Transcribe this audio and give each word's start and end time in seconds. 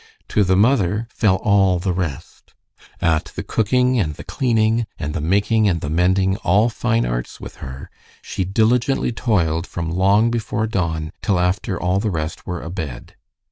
To 0.29 0.43
the 0.43 0.55
mother 0.57 1.07
fell 1.11 1.35
all 1.35 1.77
the 1.77 1.93
rest. 1.93 2.55
At 3.01 3.25
the 3.35 3.43
cooking 3.43 3.99
and 3.99 4.15
the 4.15 4.23
cleaning, 4.23 4.87
and 4.97 5.13
the 5.13 5.21
making 5.21 5.67
and 5.69 5.79
the 5.79 5.91
mending, 5.91 6.37
all 6.37 6.69
fine 6.69 7.05
arts 7.05 7.39
with 7.39 7.57
her, 7.57 7.87
she 8.19 8.43
diligently 8.43 9.11
toiled 9.11 9.67
from 9.67 9.91
long 9.91 10.31
before 10.31 10.65
dawn 10.65 11.11
till 11.21 11.37
after 11.39 11.79
all 11.79 11.99
the 11.99 12.09
rest 12.09 12.47
were 12.47 12.63
abed. 12.63 13.13